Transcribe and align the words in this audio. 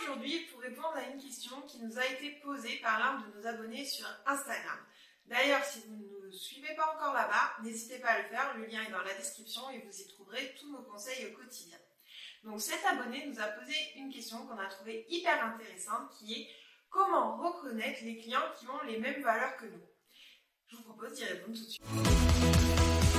aujourd'hui 0.00 0.40
pour 0.50 0.60
répondre 0.60 0.94
à 0.94 1.08
une 1.08 1.20
question 1.20 1.60
qui 1.62 1.78
nous 1.82 1.98
a 1.98 2.06
été 2.06 2.32
posée 2.42 2.76
par 2.82 2.98
l'un 2.98 3.20
de 3.20 3.36
nos 3.36 3.46
abonnés 3.46 3.84
sur 3.84 4.06
Instagram. 4.26 4.78
D'ailleurs, 5.26 5.64
si 5.64 5.80
vous 5.86 5.96
ne 5.96 6.26
nous 6.26 6.32
suivez 6.32 6.74
pas 6.74 6.94
encore 6.94 7.14
là-bas, 7.14 7.62
n'hésitez 7.62 7.98
pas 7.98 8.08
à 8.08 8.22
le 8.22 8.28
faire, 8.28 8.56
le 8.56 8.66
lien 8.66 8.82
est 8.82 8.90
dans 8.90 9.02
la 9.02 9.14
description 9.14 9.68
et 9.70 9.78
vous 9.78 10.00
y 10.00 10.06
trouverez 10.08 10.54
tous 10.58 10.70
nos 10.72 10.82
conseils 10.82 11.26
au 11.26 11.36
quotidien. 11.36 11.78
Donc 12.44 12.60
cet 12.60 12.84
abonné 12.84 13.26
nous 13.26 13.38
a 13.38 13.46
posé 13.48 13.74
une 13.96 14.12
question 14.12 14.46
qu'on 14.46 14.58
a 14.58 14.66
trouvée 14.66 15.06
hyper 15.08 15.44
intéressante 15.44 16.10
qui 16.18 16.34
est 16.34 16.48
comment 16.88 17.36
reconnaître 17.36 18.00
les 18.02 18.16
clients 18.18 18.52
qui 18.58 18.66
ont 18.68 18.82
les 18.86 18.98
mêmes 18.98 19.22
valeurs 19.22 19.56
que 19.56 19.66
nous? 19.66 19.86
Je 20.68 20.76
vous 20.76 20.82
propose 20.84 21.12
d'y 21.12 21.24
répondre 21.24 21.56
tout 21.56 21.64
de 21.64 21.70
suite. 21.70 23.09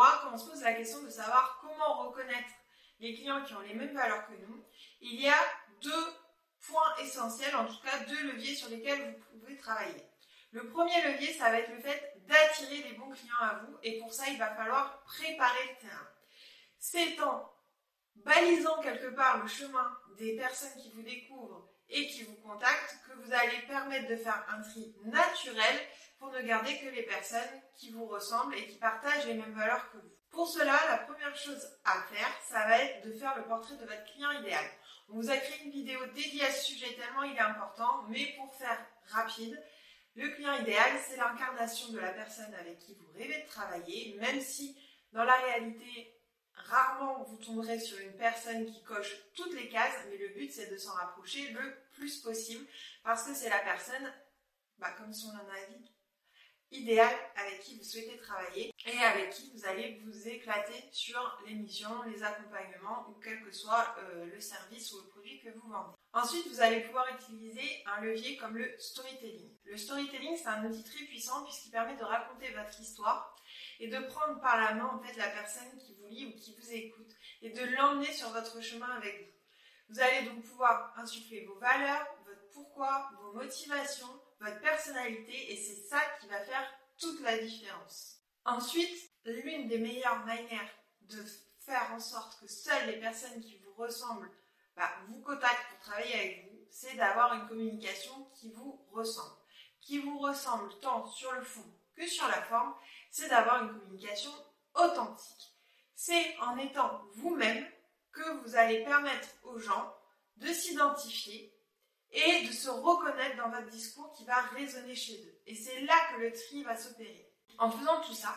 Quand 0.00 0.32
on 0.32 0.38
se 0.38 0.48
pose 0.48 0.62
la 0.62 0.72
question 0.72 1.02
de 1.02 1.10
savoir 1.10 1.58
comment 1.60 2.08
reconnaître 2.08 2.48
les 3.00 3.14
clients 3.14 3.42
qui 3.44 3.54
ont 3.54 3.60
les 3.60 3.74
mêmes 3.74 3.94
valeurs 3.94 4.26
que 4.26 4.32
nous, 4.46 4.64
il 5.00 5.20
y 5.20 5.28
a 5.28 5.38
deux 5.82 6.06
points 6.66 6.96
essentiels, 7.02 7.54
en 7.54 7.66
tout 7.66 7.80
cas 7.82 7.98
deux 8.08 8.32
leviers 8.32 8.54
sur 8.54 8.70
lesquels 8.70 9.20
vous 9.32 9.38
pouvez 9.40 9.56
travailler. 9.56 10.02
Le 10.52 10.68
premier 10.68 11.02
levier, 11.02 11.32
ça 11.32 11.50
va 11.50 11.60
être 11.60 11.70
le 11.70 11.80
fait 11.80 12.14
d'attirer 12.26 12.82
les 12.82 12.94
bons 12.94 13.10
clients 13.10 13.40
à 13.40 13.54
vous 13.54 13.78
et 13.82 13.98
pour 13.98 14.12
ça, 14.12 14.28
il 14.28 14.38
va 14.38 14.54
falloir 14.54 15.02
préparer 15.02 15.68
le 15.68 15.86
terrain. 15.86 16.08
C'est 16.78 17.20
en 17.20 17.52
balisant 18.16 18.80
quelque 18.80 19.14
part 19.14 19.42
le 19.42 19.48
chemin 19.48 19.96
des 20.18 20.36
personnes 20.36 20.80
qui 20.80 20.90
vous 20.92 21.02
découvrent 21.02 21.68
et 21.88 22.06
qui 22.06 22.22
vous 22.24 22.36
contactent 22.36 22.96
que 23.06 23.14
vous 23.14 23.32
allez 23.32 23.58
permettre 23.66 24.08
de 24.08 24.16
faire 24.16 24.46
un 24.48 24.62
tri 24.62 24.94
naturel 25.04 25.80
pour 26.18 26.30
ne 26.30 26.42
garder 26.42 26.78
que 26.78 26.94
les 26.94 27.02
personnes 27.02 27.62
qui 27.76 27.90
vous 27.90 28.06
ressemblent 28.06 28.54
et 28.54 28.66
qui 28.66 28.78
partagent 28.78 29.26
les 29.26 29.34
mêmes 29.34 29.54
valeurs 29.54 29.90
que 29.90 29.96
vous. 29.96 30.12
Pour 30.30 30.46
cela, 30.46 30.78
la 30.88 30.98
première 30.98 31.34
chose 31.34 31.66
à 31.84 32.02
faire, 32.02 32.30
ça 32.48 32.66
va 32.68 32.78
être 32.78 33.04
de 33.06 33.12
faire 33.12 33.36
le 33.36 33.44
portrait 33.44 33.76
de 33.76 33.86
votre 33.86 34.04
client 34.04 34.30
idéal. 34.30 34.64
On 35.08 35.16
vous 35.16 35.30
a 35.30 35.36
créé 35.36 35.64
une 35.64 35.72
vidéo 35.72 35.98
dédiée 36.14 36.44
à 36.44 36.52
ce 36.52 36.72
sujet 36.72 36.94
tellement 36.94 37.24
il 37.24 37.34
est 37.34 37.40
important, 37.40 38.04
mais 38.08 38.34
pour 38.36 38.54
faire 38.54 38.78
rapide, 39.06 39.60
le 40.14 40.28
client 40.28 40.54
idéal, 40.54 40.92
c'est 41.04 41.16
l'incarnation 41.16 41.92
de 41.92 41.98
la 41.98 42.12
personne 42.12 42.54
avec 42.54 42.78
qui 42.78 42.94
vous 42.94 43.10
rêvez 43.12 43.42
de 43.42 43.48
travailler, 43.48 44.16
même 44.20 44.40
si 44.40 44.76
dans 45.12 45.24
la 45.24 45.34
réalité, 45.34 46.14
rarement 46.68 47.24
vous 47.24 47.36
tomberez 47.36 47.78
sur 47.78 47.98
une 47.98 48.16
personne 48.16 48.66
qui 48.66 48.82
coche 48.82 49.16
toutes 49.34 49.54
les 49.54 49.68
cases, 49.68 50.04
mais 50.08 50.16
le 50.16 50.28
but 50.28 50.50
c'est 50.50 50.70
de 50.70 50.76
s'en 50.76 50.94
rapprocher 50.94 51.50
le 51.50 51.76
plus 51.92 52.18
possible 52.18 52.66
parce 53.02 53.24
que 53.24 53.34
c'est 53.34 53.48
la 53.50 53.60
personne, 53.60 54.12
bah, 54.78 54.92
comme 54.98 55.12
son 55.12 55.32
nom 55.32 55.46
l'indique, 55.46 55.92
idéal 56.72 57.12
avec 57.36 57.60
qui 57.60 57.76
vous 57.76 57.84
souhaitez 57.84 58.16
travailler 58.16 58.72
et 58.86 58.98
avec 58.98 59.30
qui 59.30 59.50
vous 59.52 59.64
allez 59.66 60.00
vous 60.04 60.28
éclater 60.28 60.88
sur 60.92 61.38
les 61.46 61.54
missions, 61.54 62.02
les 62.02 62.22
accompagnements 62.22 63.06
ou 63.08 63.14
quel 63.22 63.42
que 63.42 63.50
soit 63.50 63.94
euh, 63.98 64.26
le 64.26 64.40
service 64.40 64.92
ou 64.92 65.02
le 65.02 65.08
produit 65.08 65.40
que 65.40 65.50
vous 65.50 65.68
vendez. 65.68 65.94
Ensuite, 66.12 66.46
vous 66.48 66.60
allez 66.60 66.80
pouvoir 66.80 67.06
utiliser 67.14 67.84
un 67.86 68.00
levier 68.00 68.36
comme 68.36 68.56
le 68.56 68.72
storytelling. 68.78 69.56
Le 69.64 69.76
storytelling, 69.76 70.36
c'est 70.36 70.48
un 70.48 70.64
outil 70.64 70.84
très 70.84 71.04
puissant 71.04 71.44
puisqu'il 71.44 71.70
permet 71.70 71.96
de 71.96 72.04
raconter 72.04 72.52
votre 72.52 72.80
histoire 72.80 73.36
et 73.80 73.88
de 73.88 73.98
prendre 73.98 74.40
par 74.40 74.60
la 74.60 74.74
main 74.74 74.90
en 74.94 75.02
fait 75.02 75.16
la 75.16 75.28
personne 75.28 75.76
qui 75.78 75.94
vous 75.94 76.06
lit 76.06 76.26
ou 76.26 76.38
qui 76.38 76.54
vous 76.54 76.72
écoute 76.72 77.10
et 77.40 77.50
de 77.50 77.64
l'emmener 77.74 78.12
sur 78.12 78.28
votre 78.28 78.60
chemin 78.60 78.90
avec 78.90 79.20
vous. 79.20 79.94
Vous 79.94 80.00
allez 80.00 80.28
donc 80.28 80.42
pouvoir 80.44 80.92
insuffler 80.96 81.46
vos 81.46 81.58
valeurs, 81.58 82.06
votre 82.26 82.48
pourquoi, 82.52 83.10
vos 83.20 83.32
motivations, 83.32 84.20
votre 84.38 84.60
personnalité 84.60 85.52
et 85.52 85.56
c'est 85.56 85.88
ça 85.88 86.00
qui 86.20 86.28
va 86.28 86.40
faire 86.44 86.66
toute 86.98 87.20
la 87.22 87.38
différence. 87.38 88.18
Ensuite, 88.44 89.10
l'une 89.24 89.66
des 89.68 89.78
meilleures 89.78 90.24
manières 90.26 90.70
de 91.02 91.24
faire 91.60 91.90
en 91.92 91.98
sorte 91.98 92.38
que 92.38 92.46
seules 92.46 92.86
les 92.86 93.00
personnes 93.00 93.40
qui 93.40 93.58
vous 93.58 93.72
ressemblent 93.74 94.30
bah, 94.76 94.90
vous 95.08 95.20
contactent 95.22 95.70
pour 95.70 95.78
travailler 95.80 96.14
avec 96.14 96.50
vous, 96.50 96.58
c'est 96.70 96.96
d'avoir 96.96 97.34
une 97.34 97.48
communication 97.48 98.30
qui 98.34 98.52
vous 98.52 98.86
ressemble. 98.92 99.36
Qui 99.80 99.98
vous 99.98 100.18
ressemble 100.18 100.78
tant 100.80 101.06
sur 101.06 101.32
le 101.32 101.42
fond 101.42 101.64
que 102.00 102.06
sur 102.08 102.26
la 102.28 102.42
forme, 102.42 102.74
c'est 103.10 103.28
d'avoir 103.28 103.62
une 103.62 103.78
communication 103.78 104.32
authentique. 104.74 105.54
C'est 105.94 106.36
en 106.38 106.56
étant 106.56 107.02
vous-même 107.16 107.66
que 108.12 108.42
vous 108.42 108.56
allez 108.56 108.82
permettre 108.84 109.28
aux 109.44 109.58
gens 109.58 109.94
de 110.36 110.48
s'identifier 110.48 111.54
et 112.12 112.46
de 112.46 112.52
se 112.52 112.70
reconnaître 112.70 113.36
dans 113.36 113.50
votre 113.50 113.68
discours 113.68 114.12
qui 114.12 114.24
va 114.24 114.40
résonner 114.56 114.94
chez 114.94 115.22
eux. 115.26 115.40
Et 115.46 115.54
c'est 115.54 115.82
là 115.82 115.94
que 116.10 116.20
le 116.20 116.32
tri 116.32 116.62
va 116.64 116.76
s'opérer. 116.76 117.30
En 117.58 117.70
faisant 117.70 118.00
tout 118.00 118.14
ça, 118.14 118.34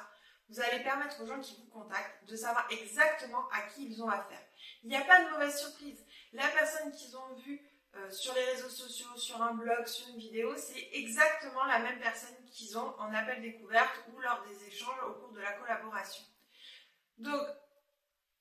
vous 0.50 0.60
allez 0.60 0.84
permettre 0.84 1.24
aux 1.24 1.26
gens 1.26 1.40
qui 1.40 1.56
vous 1.56 1.72
contactent 1.72 2.30
de 2.30 2.36
savoir 2.36 2.68
exactement 2.70 3.48
à 3.50 3.62
qui 3.70 3.86
ils 3.86 4.04
ont 4.04 4.10
affaire. 4.10 4.46
Il 4.84 4.90
n'y 4.90 4.98
a 4.98 5.06
pas 5.06 5.24
de 5.24 5.30
mauvaise 5.30 5.58
surprise. 5.58 6.06
La 6.34 6.48
personne 6.50 6.92
qu'ils 6.92 7.16
ont 7.16 7.34
vue 7.46 7.62
euh, 7.96 8.12
sur 8.12 8.34
les 8.36 8.44
réseaux 8.44 8.70
sociaux, 8.70 9.16
sur 9.16 9.42
un 9.42 9.54
blog, 9.54 9.88
sur 9.88 10.10
une 10.10 10.18
vidéo, 10.18 10.54
c'est 10.58 10.90
exactement 10.92 11.64
la 11.64 11.80
même 11.80 12.00
personne 12.00 12.36
qu'ils 12.54 12.78
ont 12.78 12.96
en 13.00 13.14
appel 13.14 13.42
découverte 13.42 14.06
ou 14.14 14.20
lors 14.20 14.46
des 14.46 14.68
échanges 14.68 15.04
au 15.08 15.14
cours 15.14 15.34
de 15.34 15.42
la 15.42 15.54
collaboration. 15.54 16.24
Donc, 17.18 17.42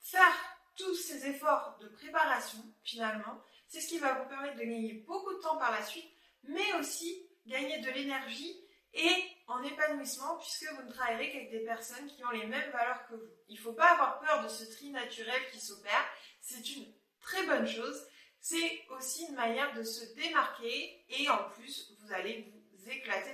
faire 0.00 0.34
tous 0.77 0.95
ces 0.95 1.27
efforts 1.27 1.78
de 1.81 1.89
préparation, 1.89 2.62
finalement, 2.83 3.41
c'est 3.67 3.81
ce 3.81 3.89
qui 3.89 3.99
va 3.99 4.15
vous 4.15 4.28
permettre 4.28 4.56
de 4.56 4.61
gagner 4.65 4.93
beaucoup 5.06 5.33
de 5.33 5.41
temps 5.41 5.56
par 5.56 5.72
la 5.72 5.83
suite, 5.83 6.11
mais 6.45 6.72
aussi 6.75 7.27
gagner 7.47 7.81
de 7.81 7.91
l'énergie 7.91 8.62
et 8.95 9.25
en 9.47 9.62
épanouissement 9.62 10.37
puisque 10.37 10.71
vous 10.75 10.83
ne 10.83 10.93
travaillerez 10.93 11.31
qu'avec 11.31 11.51
des 11.51 11.65
personnes 11.65 12.06
qui 12.06 12.25
ont 12.25 12.31
les 12.31 12.47
mêmes 12.47 12.71
valeurs 12.71 13.06
que 13.09 13.15
vous. 13.15 13.31
Il 13.49 13.56
ne 13.56 13.61
faut 13.61 13.72
pas 13.72 13.93
avoir 13.93 14.21
peur 14.21 14.43
de 14.43 14.49
ce 14.49 14.65
tri 14.65 14.91
naturel 14.91 15.41
qui 15.51 15.61
s'opère, 15.61 16.06
c'est 16.41 16.77
une 16.77 16.93
très 17.21 17.47
bonne 17.47 17.67
chose. 17.67 18.06
C'est 18.41 18.84
aussi 18.91 19.25
une 19.27 19.37
manière 19.37 19.72
de 19.75 19.84
se 19.84 20.15
démarquer 20.15 21.05
et 21.09 21.28
en 21.31 21.49
plus, 21.51 21.95
vous 22.01 22.12
allez 22.12 22.51
vous 22.53 22.62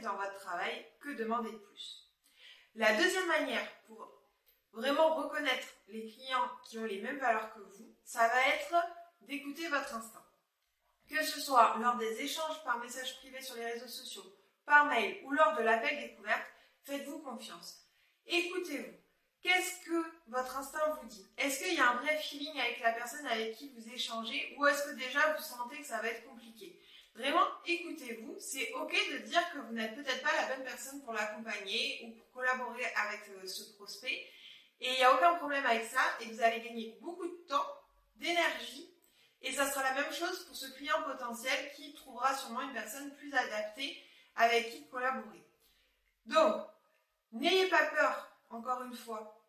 dans 0.01 0.17
votre 0.17 0.37
travail. 0.37 0.87
Que 1.01 1.11
demander 1.11 1.51
de 1.51 1.57
plus? 1.57 2.09
La 2.75 2.95
deuxième 2.95 3.27
manière 3.27 3.69
pour 3.87 4.09
vraiment 4.73 5.15
reconnaître 5.15 5.69
les 5.89 6.07
clients 6.11 6.51
qui 6.65 6.79
ont 6.79 6.85
les 6.85 7.01
mêmes 7.01 7.19
valeurs 7.19 7.53
que 7.55 7.61
vous, 7.61 7.95
ça 8.05 8.29
va 8.29 8.49
être 8.49 8.75
d'écouter 9.23 9.69
votre 9.69 9.95
instinct. 9.95 10.25
Que 11.09 11.25
ce 11.25 11.41
soit 11.41 11.77
lors 11.81 11.97
des 11.97 12.21
échanges 12.21 12.63
par 12.65 12.79
message 12.79 13.19
privé 13.19 13.41
sur 13.41 13.57
les 13.57 13.67
réseaux 13.67 13.89
sociaux, 13.89 14.37
par 14.65 14.87
mail 14.87 15.23
ou 15.25 15.33
lors 15.33 15.57
de 15.57 15.63
l'appel 15.63 15.99
découverte, 15.99 16.47
faites-vous 16.85 17.21
confiance. 17.21 17.85
Écoutez-vous. 18.27 18.95
Qu'est-ce 19.41 19.85
que 19.87 20.05
votre 20.27 20.57
instinct 20.57 20.99
vous 21.01 21.09
dit? 21.09 21.27
Est-ce 21.37 21.63
qu'il 21.63 21.75
y 21.75 21.81
a 21.81 21.91
un 21.91 21.97
vrai 21.97 22.19
feeling 22.19 22.59
avec 22.59 22.81
la 22.81 22.93
personne 22.93 23.27
avec 23.27 23.57
qui 23.57 23.71
vous 23.71 23.89
échangez 23.89 24.55
ou 24.59 24.67
est-ce 24.67 24.85
que 24.85 24.97
déjà 24.97 25.33
vous 25.33 25.43
sentez 25.43 25.79
que 25.79 25.87
ça 25.87 26.03
va 26.03 26.09
être 26.09 26.29
compliqué? 26.29 26.78
Vraiment, 27.19 27.49
écoutez-vous. 27.67 28.37
C'est 28.39 28.73
ok 28.75 28.93
de 28.93 29.19
dire 29.27 29.43
que 29.53 29.59
vous 29.59 29.73
n'êtes 29.73 29.97
peut-être 29.97 30.23
pas 30.23 30.37
la 30.37 30.55
bonne 30.55 30.65
personne 30.65 31.03
pour 31.03 31.13
l'accompagner 31.13 32.01
ou 32.05 32.13
pour 32.13 32.31
collaborer 32.31 32.85
avec 32.95 33.29
euh, 33.31 33.45
ce 33.45 33.75
prospect. 33.75 34.25
Et 34.81 34.93
il 34.93 34.97
n'y 34.99 35.03
a 35.03 35.13
aucun 35.13 35.35
problème 35.35 35.67
avec 35.67 35.85
ça 35.85 36.01
et 36.21 36.27
vous 36.27 36.41
allez 36.41 36.61
gagner 36.61 36.97
beaucoup 37.01 37.27
de 37.27 37.45
temps, 37.49 37.67
d'énergie 38.15 38.95
et 39.43 39.53
ça 39.53 39.69
sera 39.69 39.83
la 39.83 39.95
même 40.01 40.13
chose 40.13 40.45
pour 40.45 40.55
ce 40.55 40.67
client 40.77 41.03
potentiel 41.03 41.73
qui 41.75 41.93
trouvera 41.95 42.37
sûrement 42.37 42.61
une 42.61 42.73
personne 42.73 43.13
plus 43.17 43.35
adaptée 43.35 44.01
avec 44.37 44.71
qui 44.71 44.87
collaborer. 44.87 45.45
Donc, 46.25 46.67
n'ayez 47.33 47.67
pas 47.67 47.87
peur, 47.87 48.31
encore 48.51 48.85
une 48.85 48.97
fois, 48.97 49.43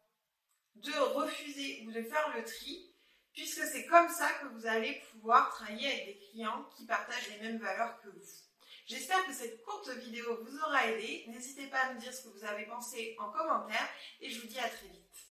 de 0.74 0.92
refuser 0.92 1.84
ou 1.86 1.92
de 1.92 2.02
faire 2.02 2.34
le 2.36 2.44
tri, 2.44 2.92
puisque 3.34 3.64
c'est 3.64 3.86
comme 3.86 4.10
ça 4.10 4.30
que 4.34 4.48
vous 4.48 4.66
allez 4.66 5.02
pouvoir 5.12 5.50
travailler 5.50 5.88
avec 5.88 6.06
des 6.06 6.28
clients 6.30 6.70
qui 6.76 6.86
partagent 6.86 7.30
les 7.30 7.42
mêmes 7.48 7.60
valeurs 7.60 8.00
que 8.02 8.10
vous. 8.10 8.26
J'espère 8.86 9.26
que 9.26 9.34
cette 9.34 9.62
courte 9.64 9.90
vidéo 9.90 10.44
vous 10.44 10.58
aura 10.60 10.88
aidé. 10.88 11.26
N'hésitez 11.28 11.68
pas 11.68 11.80
à 11.80 11.94
me 11.94 12.00
dire 12.00 12.14
ce 12.14 12.24
que 12.24 12.30
vous 12.30 12.44
avez 12.44 12.66
pensé 12.66 13.16
en 13.20 13.32
commentaire 13.32 13.88
et 14.20 14.30
je 14.30 14.42
vous 14.42 14.48
dis 14.48 14.58
à 14.58 14.68
très 14.68 14.88
vite. 14.88 15.29